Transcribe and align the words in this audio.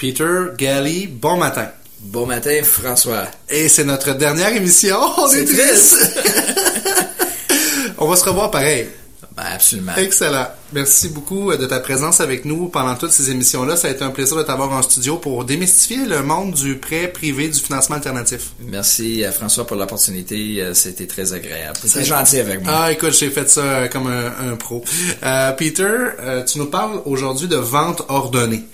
Peter 0.00 0.46
Galley, 0.56 1.06
bon 1.06 1.36
matin. 1.36 1.68
Bon 2.00 2.24
matin, 2.24 2.58
François. 2.64 3.26
Et 3.50 3.68
c'est 3.68 3.84
notre 3.84 4.14
dernière 4.14 4.56
émission. 4.56 4.96
On 5.18 5.30
est, 5.30 5.44
triste. 5.44 5.94
On 7.98 8.08
va 8.08 8.16
se 8.16 8.24
revoir 8.24 8.50
pareil. 8.50 8.88
Ben, 9.36 9.42
absolument. 9.52 9.92
Excellent. 9.98 10.46
Merci 10.72 11.10
beaucoup 11.10 11.50
euh, 11.50 11.58
de 11.58 11.66
ta 11.66 11.80
présence 11.80 12.22
avec 12.22 12.46
nous 12.46 12.68
pendant 12.68 12.94
toutes 12.94 13.10
ces 13.10 13.30
émissions-là. 13.30 13.76
Ça 13.76 13.88
a 13.88 13.90
été 13.90 14.02
un 14.02 14.10
plaisir 14.10 14.38
de 14.38 14.42
t'avoir 14.42 14.72
en 14.72 14.80
studio 14.80 15.18
pour 15.18 15.44
démystifier 15.44 16.06
le 16.06 16.22
monde 16.22 16.54
du 16.54 16.76
prêt 16.76 17.08
privé, 17.08 17.48
du 17.48 17.60
financement 17.60 17.96
alternatif. 17.96 18.52
Merci 18.58 19.22
à 19.26 19.32
François 19.32 19.66
pour 19.66 19.76
l'opportunité. 19.76 20.62
Euh, 20.62 20.72
C'était 20.72 21.06
très 21.06 21.34
agréable. 21.34 21.76
C'était 21.84 22.06
gentil 22.06 22.38
avec 22.38 22.64
moi. 22.64 22.72
Ah, 22.74 22.90
écoute, 22.92 23.12
j'ai 23.12 23.28
fait 23.28 23.50
ça 23.50 23.60
euh, 23.60 23.88
comme 23.88 24.06
un, 24.06 24.52
un 24.52 24.56
pro. 24.56 24.82
Euh, 25.22 25.52
Peter, 25.52 25.84
euh, 26.20 26.42
tu 26.42 26.58
nous 26.58 26.70
parles 26.70 27.02
aujourd'hui 27.04 27.48
de 27.48 27.56
vente 27.56 28.00
ordonnée. 28.08 28.64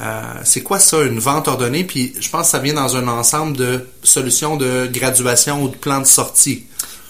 Euh, 0.00 0.22
c'est 0.44 0.62
quoi 0.62 0.78
ça, 0.78 1.02
une 1.02 1.18
vente 1.18 1.48
ordonnée? 1.48 1.84
Puis 1.84 2.14
je 2.20 2.28
pense 2.28 2.46
que 2.46 2.50
ça 2.52 2.58
vient 2.58 2.74
dans 2.74 2.96
un 2.96 3.08
ensemble 3.08 3.56
de 3.56 3.86
solutions 4.02 4.56
de 4.56 4.88
graduation 4.92 5.62
ou 5.62 5.68
de 5.68 5.76
plans 5.76 6.00
de 6.00 6.06
sortie. 6.06 6.66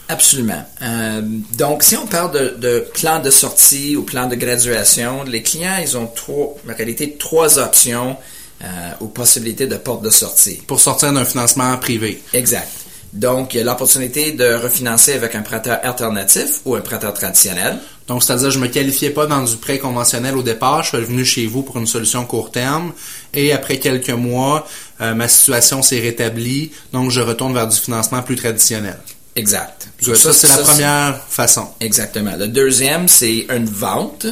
Absolument. 0.09 0.64
Euh, 0.80 1.20
donc, 1.59 1.83
si 1.83 1.95
on 1.97 2.06
parle 2.06 2.33
de, 2.33 2.56
de 2.59 2.87
plan 2.95 3.20
de 3.20 3.30
sortie 3.30 3.95
ou 3.95 4.02
plan 4.05 4.27
de 4.27 4.37
graduation, 4.37 5.23
les 5.24 5.42
clients, 5.42 5.77
ils 5.83 5.98
ont 5.98 6.06
trois, 6.06 6.56
en 6.66 6.74
réalité, 6.74 7.16
trois 7.19 7.59
options 7.59 8.16
euh, 8.64 8.66
ou 9.00 9.09
possibilités 9.09 9.66
de 9.66 9.77
porte 9.77 10.02
de 10.02 10.11
sortie. 10.11 10.62
Pour 10.66 10.80
sortir 10.80 11.12
d'un 11.12 11.27
financement 11.27 11.77
privé. 11.77 12.23
Exact. 12.33 12.69
Donc, 13.12 13.52
il 13.52 13.59
y 13.59 13.61
a 13.61 13.64
l'opportunité 13.64 14.33
de 14.33 14.55
refinancer 14.55 15.12
avec 15.12 15.34
un 15.34 15.42
prêteur 15.42 15.78
alternatif 15.83 16.61
ou 16.64 16.75
un 16.75 16.80
prêteur 16.80 17.12
traditionnel. 17.12 17.78
Donc, 18.09 18.25
c'est-à-dire, 18.25 18.51
je 18.51 18.59
me 18.59 18.69
qualifiais 18.69 19.11
pas 19.11 19.27
dans 19.27 19.43
du 19.43 19.57
prêt 19.57 19.79
conventionnel 19.79 20.37
au 20.37 20.43
départ. 20.43 20.83
Je 20.83 20.97
suis 20.97 21.05
venu 21.05 21.25
chez 21.25 21.47
vous 21.47 21.62
pour 21.62 21.77
une 21.77 21.87
solution 21.87 22.25
court 22.25 22.51
terme. 22.51 22.93
Et 23.34 23.53
après 23.53 23.79
quelques 23.79 24.09
mois, 24.11 24.67
euh, 25.03 25.15
ma 25.15 25.29
situation 25.29 25.83
s'est 25.83 26.01
rétablie. 26.01 26.73
Donc, 26.93 27.11
je 27.11 27.21
retourne 27.21 27.53
vers 27.53 27.69
du 27.69 27.77
financement 27.77 28.23
plus 28.23 28.37
traditionnel. 28.37 28.98
Exact. 29.37 29.89
Ça, 30.00 30.15
ça, 30.15 30.33
c'est 30.33 30.48
la 30.48 30.56
première 30.56 31.23
façon. 31.28 31.69
Exactement. 31.81 32.34
Le 32.37 32.48
deuxième, 32.48 33.09
c'est 33.09 33.47
une 33.55 33.67
vente. 33.67 34.27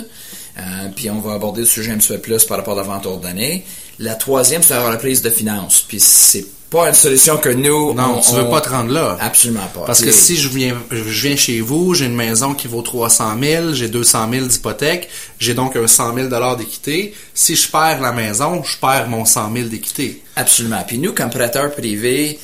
Euh, 0.58 0.88
puis 0.96 1.10
on 1.10 1.20
va 1.20 1.34
aborder 1.34 1.60
le 1.60 1.66
sujet 1.66 1.92
un 1.92 1.98
petit 1.98 2.08
peu 2.08 2.18
plus 2.18 2.44
par 2.44 2.56
rapport 2.56 2.78
à 2.78 2.82
la 2.82 2.88
vente 2.88 3.04
ordonnée. 3.04 3.64
La 3.98 4.14
troisième, 4.14 4.62
c'est 4.62 4.74
la 4.74 4.90
reprise 4.90 5.20
de 5.20 5.30
finances. 5.30 5.84
Puis 5.86 6.00
c'est 6.00 6.46
pas 6.70 6.88
une 6.88 6.94
solution 6.94 7.36
que 7.38 7.48
nous... 7.48 7.94
Non, 7.94 8.16
on- 8.16 8.20
tu 8.20 8.32
veux 8.32 8.42
on- 8.42 8.50
pas 8.50 8.60
te 8.60 8.68
rendre 8.68 8.92
là. 8.92 9.16
Absolument 9.20 9.66
pas. 9.74 9.84
Parce 9.86 10.00
que 10.02 10.10
si 10.12 10.36
je 10.36 10.48
viens, 10.48 10.76
je 10.90 10.96
viens 11.02 11.36
chez 11.36 11.60
vous, 11.60 11.94
j'ai 11.94 12.06
une 12.06 12.14
maison 12.16 12.54
qui 12.54 12.66
vaut 12.66 12.82
300 12.82 13.36
000, 13.40 13.72
j'ai 13.72 13.88
200 13.88 14.28
000 14.32 14.46
d'hypothèque, 14.46 15.08
j'ai 15.38 15.54
donc 15.54 15.76
un 15.76 15.86
100 15.86 16.14
000 16.14 16.28
dollars 16.28 16.56
d'équité. 16.56 17.14
Si 17.34 17.54
je 17.56 17.68
perds 17.70 18.00
la 18.00 18.12
maison, 18.12 18.62
je 18.64 18.76
perds 18.78 19.08
mon 19.08 19.24
100 19.24 19.52
000 19.54 19.68
d'équité. 19.68 20.22
Absolument. 20.34 20.82
Puis 20.86 20.98
nous, 20.98 21.12
comme 21.12 21.30
prêteurs 21.30 21.72
privés, 21.72 22.38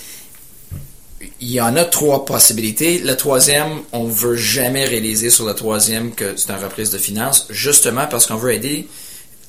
il 1.40 1.50
y 1.50 1.60
en 1.60 1.76
a 1.76 1.84
trois 1.84 2.24
possibilités. 2.24 2.98
Le 2.98 3.16
troisième, 3.16 3.80
on 3.92 4.04
veut 4.04 4.36
jamais 4.36 4.84
réaliser 4.84 5.30
sur 5.30 5.44
le 5.46 5.54
troisième 5.54 6.12
que 6.12 6.34
c'est 6.36 6.50
une 6.52 6.62
reprise 6.62 6.90
de 6.90 6.98
finances, 6.98 7.46
justement 7.50 8.06
parce 8.08 8.26
qu'on 8.26 8.36
veut 8.36 8.52
aider 8.54 8.88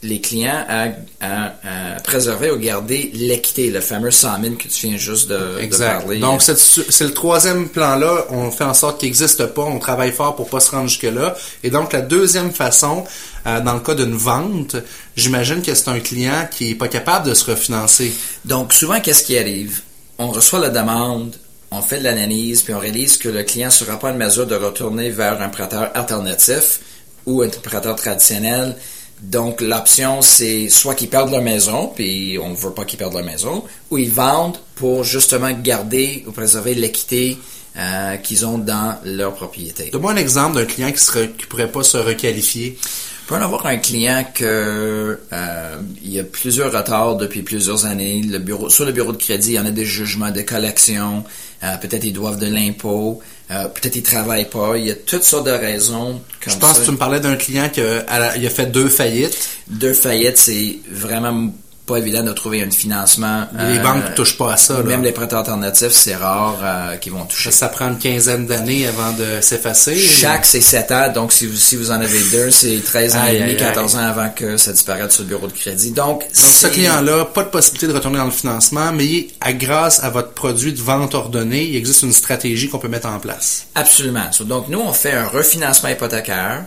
les 0.03 0.21
clients 0.21 0.63
à, 0.67 0.87
à- 1.21 1.95
à 1.95 1.99
préserver 2.01 2.51
ou 2.51 2.57
garder 2.57 3.09
l'équité, 3.13 3.69
le 3.71 3.79
fameux 3.81 4.11
100 4.11 4.41
000 4.41 4.55
que 4.55 4.67
tu 4.67 4.87
viens 4.87 4.97
juste 4.97 5.29
de, 5.29 5.37
de 5.37 5.59
Exact. 5.61 5.99
parler. 6.01 6.19
Donc, 6.19 6.41
c'est 6.41 6.57
c'est 6.57 7.05
le 7.05 7.13
troisième 7.13 7.69
plan-là. 7.69 8.25
On 8.29 8.51
fait 8.51 8.63
en 8.65 8.73
sorte 8.73 8.99
qu'il 8.99 9.07
n'existe 9.09 9.45
pas. 9.47 9.63
On 9.63 9.79
travaille 9.79 10.11
fort 10.11 10.35
pour 10.35 10.49
pas 10.49 10.59
se 10.59 10.71
rendre 10.71 10.87
jusque-là. 10.89 11.35
Et 11.63 11.69
donc, 11.69 11.93
la 11.93 12.01
deuxième 12.01 12.51
façon, 12.51 13.03
euh, 13.47 13.59
dans 13.61 13.73
le 13.73 13.79
cas 13.79 13.95
d'une 13.95 14.15
vente, 14.15 14.75
j'imagine 15.15 15.61
que 15.61 15.73
c'est 15.73 15.89
un 15.89 15.99
client 15.99 16.47
qui 16.51 16.71
est 16.71 16.75
pas 16.75 16.87
capable 16.89 17.27
de 17.29 17.33
se 17.33 17.49
refinancer. 17.49 18.13
Donc, 18.45 18.73
souvent, 18.73 18.99
qu'est-ce 18.99 19.23
qui 19.23 19.37
arrive? 19.37 19.81
On 20.19 20.29
reçoit 20.29 20.59
la 20.59 20.69
demande, 20.69 21.35
on 21.71 21.81
fait 21.81 21.97
de 21.99 22.03
l'analyse, 22.03 22.61
puis 22.61 22.73
on 22.73 22.79
réalise 22.79 23.17
que 23.17 23.29
le 23.29 23.43
client 23.43 23.69
ne 23.69 23.73
sera 23.73 23.97
pas 23.97 24.11
en 24.11 24.15
mesure 24.15 24.45
de 24.45 24.55
retourner 24.55 25.09
vers 25.09 25.41
un 25.41 25.49
prêteur 25.49 25.89
alternatif 25.95 26.79
ou 27.25 27.41
un 27.41 27.47
prêteur 27.47 27.95
traditionnel. 27.95 28.75
Donc, 29.23 29.61
l'option, 29.61 30.21
c'est 30.21 30.67
soit 30.67 30.95
qu'ils 30.95 31.09
perdent 31.09 31.31
leur 31.31 31.41
maison, 31.41 31.87
puis 31.87 32.37
on 32.41 32.49
ne 32.49 32.55
veut 32.55 32.71
pas 32.71 32.83
qu'ils 32.83 32.99
perdent 32.99 33.13
leur 33.13 33.23
maison, 33.23 33.63
ou 33.89 33.97
ils 33.97 34.11
vendent 34.11 34.57
pour 34.75 35.05
justement 35.05 35.49
garder 35.51 36.25
ou 36.27 36.31
préserver 36.31 36.75
l'équité 36.75 37.37
euh, 37.77 38.17
qu'ils 38.17 38.45
ont 38.45 38.57
dans 38.57 38.99
leur 39.05 39.33
propriété. 39.33 39.89
Donne-moi 39.91 40.11
un 40.11 40.17
exemple 40.17 40.57
d'un 40.57 40.65
client 40.65 40.91
qui 40.91 41.03
qui 41.37 41.45
pourrait 41.47 41.71
pas 41.71 41.83
se 41.83 41.97
requalifier. 41.97 42.77
On 43.23 43.29
peut 43.29 43.35
en 43.35 43.41
avoir 43.41 43.65
un 43.67 43.77
client 43.77 44.25
que 44.35 45.17
euh, 45.31 45.75
il 46.03 46.11
y 46.13 46.19
a 46.19 46.25
plusieurs 46.25 46.73
retards 46.73 47.15
depuis 47.15 47.41
plusieurs 47.41 47.85
années. 47.85 48.21
Le 48.21 48.37
bureau, 48.39 48.69
sur 48.69 48.83
le 48.83 48.91
bureau 48.91 49.13
de 49.13 49.17
crédit, 49.17 49.51
il 49.51 49.55
y 49.55 49.59
en 49.59 49.65
a 49.65 49.71
des 49.71 49.85
jugements 49.85 50.29
de 50.31 50.41
collection. 50.41 51.23
Euh, 51.63 51.77
peut-être 51.77 52.03
ils 52.03 52.11
doivent 52.11 52.37
de 52.37 52.47
l'impôt. 52.47 53.21
Euh, 53.49 53.69
peut-être 53.69 53.95
ils 53.95 54.03
travaillent 54.03 54.49
pas. 54.49 54.77
Il 54.77 54.87
y 54.87 54.91
a 54.91 54.95
toutes 54.95 55.23
sortes 55.23 55.45
de 55.45 55.51
raisons. 55.51 56.21
Comme 56.43 56.53
Je 56.53 56.57
pense 56.59 56.73
ça. 56.75 56.79
que 56.81 56.85
tu 56.85 56.91
me 56.91 56.97
parlais 56.97 57.21
d'un 57.21 57.37
client 57.37 57.69
qui 57.69 57.79
a, 57.79 58.03
a 58.09 58.49
fait 58.49 58.65
deux 58.65 58.89
faillites. 58.89 59.37
Deux 59.69 59.93
faillites, 59.93 60.37
c'est 60.37 60.79
vraiment 60.91 61.53
pas 61.85 61.97
évident 61.97 62.23
de 62.23 62.31
trouver 62.31 62.63
un 62.63 62.71
financement. 62.71 63.45
Les 63.57 63.77
euh, 63.77 63.83
banques 63.83 64.15
touchent 64.15 64.37
pas 64.37 64.53
à 64.53 64.57
ça. 64.57 64.75
là. 64.75 64.83
Même 64.83 65.03
les 65.03 65.11
prêteurs 65.11 65.39
alternatifs, 65.39 65.91
c'est 65.91 66.15
rare 66.15 66.57
euh, 66.63 66.95
qu'ils 66.97 67.11
vont 67.11 67.25
toucher. 67.25 67.51
Ça 67.51 67.67
prend 67.67 67.89
une 67.89 67.97
quinzaine 67.97 68.45
d'années 68.47 68.87
avant 68.87 69.11
de 69.11 69.41
s'effacer. 69.41 69.97
Chaque, 69.97 70.45
c'est 70.45 70.61
7 70.61 70.91
ans. 70.91 71.11
Donc, 71.13 71.33
si 71.33 71.45
vous, 71.45 71.57
si 71.57 71.75
vous 71.75 71.91
en 71.91 71.95
avez 71.99 72.19
deux, 72.31 72.51
c'est 72.51 72.81
13 72.83 73.15
ans 73.15 73.19
Aïe, 73.23 73.35
et 73.35 73.39
demi, 73.39 73.51
aïe, 73.51 73.57
14 73.57 73.95
ans 73.95 73.99
avant 73.99 74.29
que 74.29 74.55
ça 74.55 74.71
disparaisse 74.71 75.11
sur 75.11 75.23
le 75.23 75.29
bureau 75.29 75.47
de 75.47 75.53
crédit. 75.53 75.91
Donc, 75.91 76.03
Donc, 76.13 76.25
ce 76.33 76.67
client-là, 76.67 77.25
pas 77.25 77.43
de 77.43 77.49
possibilité 77.49 77.87
de 77.87 77.93
retourner 77.93 78.17
dans 78.17 78.25
le 78.25 78.31
financement, 78.31 78.91
mais 78.93 79.27
à, 79.41 79.51
grâce 79.53 80.03
à 80.03 80.09
votre 80.09 80.31
produit 80.31 80.73
de 80.73 80.81
vente 80.81 81.15
ordonnée, 81.15 81.63
il 81.65 81.75
existe 81.75 82.03
une 82.03 82.13
stratégie 82.13 82.69
qu'on 82.69 82.79
peut 82.79 82.87
mettre 82.87 83.07
en 83.07 83.19
place. 83.19 83.67
Absolument. 83.75 84.31
So, 84.31 84.43
donc, 84.45 84.69
nous, 84.69 84.79
on 84.79 84.93
fait 84.93 85.13
un 85.13 85.27
refinancement 85.27 85.89
hypothécaire. 85.89 86.65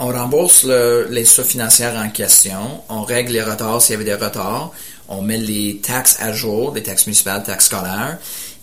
On 0.00 0.06
rembourse 0.08 0.62
le- 0.64 1.08
l'institution 1.10 1.44
financière 1.44 1.94
en 1.96 2.08
question. 2.10 2.82
On 2.88 3.02
règle 3.02 3.32
les 3.32 3.42
retards 3.42 3.82
s'il 3.82 3.92
y 3.92 3.94
avait 3.96 4.04
des 4.04 4.14
retards. 4.14 4.72
On 5.08 5.22
met 5.22 5.38
les 5.38 5.80
taxes 5.82 6.16
à 6.20 6.32
jour, 6.32 6.72
les 6.74 6.82
taxes 6.82 7.06
municipales, 7.06 7.42
taxes 7.42 7.66
scolaires. 7.66 8.18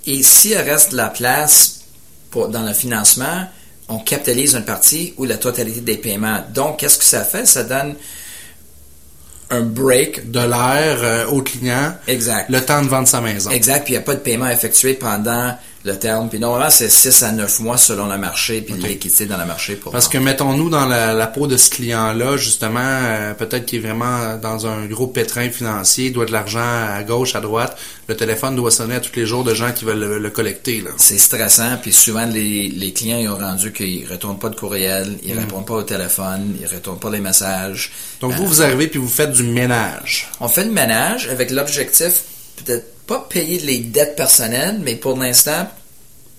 Et 0.06 0.24
s'il 0.24 0.56
reste 0.58 0.92
de 0.92 0.98
la 0.98 1.10
place 1.10 1.82
pour, 2.32 2.48
dans 2.50 2.62
le 2.64 2.74
financement, 2.74 3.48
on 3.90 4.00
capitalise 4.00 4.56
une 4.56 4.64
partie 4.66 5.14
ou 5.18 5.26
la 5.26 5.38
totalité 5.38 5.82
des 5.82 5.98
paiements. 5.98 6.40
Donc, 6.54 6.80
qu'est-ce 6.80 6.98
que 7.00 7.04
ça 7.04 7.24
fait? 7.24 7.46
Ça 7.46 7.64
donne 7.64 7.96
un 9.50 9.62
break. 9.62 10.32
De 10.32 10.40
l'air 10.40 10.98
euh, 11.04 11.26
au 11.28 11.42
client, 11.42 11.94
Exact. 12.08 12.50
le 12.50 12.62
temps 12.64 12.82
de 12.82 12.88
vendre 12.88 13.08
sa 13.08 13.22
maison. 13.22 13.50
Exact, 13.52 13.84
puis 13.84 13.94
il 13.94 13.98
n'y 13.98 14.02
a 14.04 14.06
pas 14.06 14.16
de 14.16 14.20
paiement 14.22 14.48
effectué 14.50 14.94
pendant 14.94 15.56
le 15.86 15.98
terme. 15.98 16.30
Puis 16.30 16.40
normalement, 16.40 16.70
c'est 16.70 16.90
6 16.90 17.24
à 17.24 17.32
9 17.32 17.60
mois 17.60 17.78
selon 17.78 18.08
le 18.08 18.18
marché, 18.18 18.62
puis 18.62 18.74
l'équité 18.74 19.26
dans 19.28 19.38
le 19.38 19.46
marché 19.46 19.76
pour 19.76 19.92
Parce 19.92 20.08
que 20.08 20.18
mettons-nous 20.18 20.70
dans 20.70 20.86
la, 20.86 21.14
la 21.14 21.28
peau 21.28 21.48
de 21.48 21.58
ce 21.58 21.70
client-là, 21.70 22.38
justement, 22.38 22.80
euh, 22.82 23.34
peut-être 23.34 23.66
qu'il 23.66 23.80
est 23.80 23.88
vraiment 23.88 24.36
dans 24.38 24.66
un 24.68 24.86
gros 24.88 25.08
pétrin 25.08 25.50
financier, 25.50 26.08
il 26.08 26.14
doit 26.14 26.26
de 26.26 26.32
l'argent 26.32 26.60
à 26.60 27.04
gauche, 27.04 27.36
à 27.36 27.40
droite. 27.40 27.78
Le 28.08 28.16
téléphone 28.16 28.56
doit 28.56 28.72
sonner 28.72 28.96
à 28.96 29.00
tous 29.00 29.16
les 29.16 29.26
jours 29.26 29.44
de 29.44 29.54
gens 29.54 29.72
qui 29.72 29.86
veulent 29.86 30.00
le, 30.00 30.18
le 30.20 30.30
collecter. 30.30 30.82
Là. 30.82 30.92
c'est 30.98 31.18
stressant, 31.20 31.78
puis 31.82 31.94
souvent 31.94 32.26
les, 32.26 32.68
les 32.70 32.92
clients 32.92 33.20
ils 33.20 33.30
ont 33.30 33.38
rendu 33.38 33.72
qu'ils 33.72 34.08
retournent 34.08 34.40
pas 34.40 34.50
de 34.50 34.56
courriel, 34.56 35.18
ils 35.24 35.38
répondent 35.38 35.66
pas 35.66 35.76
au 35.76 35.84
téléphone, 35.84 36.56
ils 36.60 36.68
retournent 36.68 37.00
pas 37.00 37.10
les 37.12 37.20
messages. 37.20 37.92
Donc 38.22 38.32
Euh, 38.32 38.36
vous, 38.36 38.48
vous 38.48 38.62
arrivez 38.62 38.88
puis 38.88 39.00
vous 39.00 39.08
faites 39.08 39.32
du 39.32 39.44
ménage. 39.44 40.30
On 40.40 40.48
fait 40.48 40.64
le 40.66 40.72
ménage 40.72 41.28
avec 41.30 41.52
l'objectif 41.52 42.24
pas 43.08 43.26
payer 43.30 43.60
les 43.60 43.80
dettes 43.80 44.16
personnelles, 44.16 44.80
mais 44.82 44.96
pour 44.96 45.18
l'instant, 45.18 45.68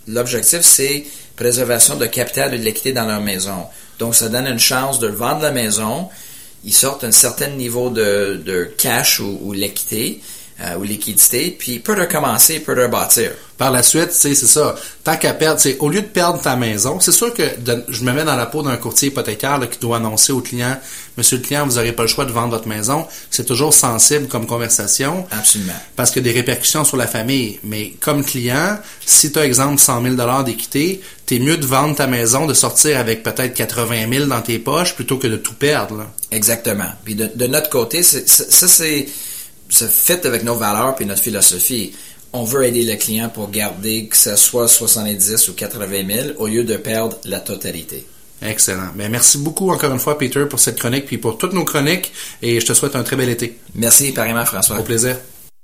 l'objectif 0.06 0.62
c'est 0.62 1.04
préservation 1.36 1.96
de 1.96 2.06
capital 2.06 2.54
et 2.54 2.58
de 2.58 2.64
l'équité 2.64 2.92
dans 2.92 3.04
leur 3.04 3.20
maison. 3.20 3.66
Donc 3.98 4.14
ça 4.14 4.28
donne 4.28 4.46
une 4.46 4.58
chance 4.58 4.98
de 4.98 5.08
vendre 5.08 5.42
la 5.42 5.50
maison, 5.50 6.08
ils 6.64 6.72
sortent 6.72 7.04
un 7.04 7.12
certain 7.12 7.48
niveau 7.48 7.90
de, 7.90 8.72
cash 8.78 9.20
ou, 9.20 9.38
ou 9.42 9.52
l'équité 9.52 10.20
euh, 10.60 10.76
ou 10.76 10.82
liquidité, 10.84 11.50
puis 11.50 11.72
ils 11.72 11.82
peuvent 11.82 11.98
recommencer, 11.98 12.54
ils 12.54 12.62
peuvent 12.62 12.78
rebâtir. 12.78 13.32
Par 13.58 13.70
la 13.70 13.82
suite, 13.82 14.08
tu 14.10 14.14
sais, 14.16 14.34
c'est 14.34 14.46
ça. 14.46 14.74
Tant 15.02 15.16
qu'à 15.16 15.32
perdre, 15.32 15.58
c'est 15.60 15.78
au 15.78 15.88
lieu 15.88 16.02
de 16.02 16.06
perdre 16.06 16.40
ta 16.40 16.56
maison, 16.56 17.00
c'est 17.00 17.12
sûr 17.12 17.32
que 17.32 17.58
de- 17.60 17.84
je 17.88 18.04
me 18.04 18.12
mets 18.12 18.24
dans 18.24 18.36
la 18.36 18.44
peau 18.46 18.62
d'un 18.62 18.76
courtier 18.76 19.08
hypothécaire 19.08 19.58
là, 19.58 19.66
qui 19.66 19.78
doit 19.78 19.96
annoncer 19.96 20.32
au 20.32 20.40
client, 20.40 20.76
Monsieur 21.16 21.38
le 21.38 21.42
client, 21.42 21.66
vous 21.66 21.76
n'aurez 21.76 21.92
pas 21.92 22.02
le 22.02 22.08
choix 22.08 22.26
de 22.26 22.32
vendre 22.32 22.50
votre 22.50 22.68
maison. 22.68 23.06
C'est 23.30 23.46
toujours 23.46 23.72
sensible 23.72 24.28
comme 24.28 24.44
conversation. 24.46 25.26
Absolument. 25.30 25.72
Parce 25.96 26.10
qu'il 26.10 26.26
y 26.26 26.28
a 26.28 26.30
des 26.30 26.38
répercussions 26.38 26.84
sur 26.84 26.98
la 26.98 27.06
famille. 27.06 27.58
Mais 27.64 27.94
comme 28.00 28.22
client, 28.22 28.76
si 29.06 29.32
tu 29.32 29.38
as, 29.38 29.46
exemple, 29.46 29.80
100 29.80 30.02
000 30.02 30.42
d'équité, 30.42 31.00
t'es 31.24 31.38
mieux 31.38 31.56
de 31.56 31.64
vendre 31.64 31.96
ta 31.96 32.06
maison, 32.06 32.44
de 32.44 32.52
sortir 32.52 32.98
avec 32.98 33.22
peut-être 33.22 33.54
80 33.54 34.12
000 34.12 34.26
dans 34.26 34.42
tes 34.42 34.58
poches 34.58 34.94
plutôt 34.94 35.16
que 35.16 35.26
de 35.26 35.38
tout 35.38 35.54
perdre. 35.54 35.96
là. 35.96 36.06
Exactement. 36.32 36.90
Puis 37.02 37.14
de, 37.14 37.30
de 37.34 37.46
notre 37.46 37.70
côté, 37.70 38.02
ça 38.02 38.18
c'est 38.26 39.06
ça 39.70 39.88
fit 39.88 40.12
avec 40.24 40.44
nos 40.44 40.56
valeurs 40.56 40.94
puis 40.96 41.06
notre 41.06 41.22
philosophie. 41.22 41.94
On 42.38 42.44
veut 42.44 42.64
aider 42.64 42.84
le 42.84 42.96
client 42.96 43.30
pour 43.30 43.50
garder 43.50 44.08
que 44.08 44.16
ce 44.16 44.36
soit 44.36 44.68
70 44.68 45.48
ou 45.48 45.54
80 45.54 45.86
000 46.06 46.28
au 46.36 46.46
lieu 46.46 46.64
de 46.64 46.76
perdre 46.76 47.16
la 47.24 47.40
totalité. 47.40 48.06
Excellent. 48.42 48.90
Ben, 48.94 49.10
merci 49.10 49.38
beaucoup 49.38 49.70
encore 49.70 49.90
une 49.90 49.98
fois, 49.98 50.18
Peter, 50.18 50.44
pour 50.44 50.60
cette 50.60 50.78
chronique, 50.78 51.06
puis 51.06 51.16
pour 51.16 51.38
toutes 51.38 51.54
nos 51.54 51.64
chroniques, 51.64 52.12
et 52.42 52.60
je 52.60 52.66
te 52.66 52.74
souhaite 52.74 52.94
un 52.94 53.02
très 53.04 53.16
bel 53.16 53.30
été. 53.30 53.58
Merci, 53.74 54.12
pareillement, 54.12 54.44
François. 54.44 54.78
Au 54.78 54.82
plaisir. 54.82 55.16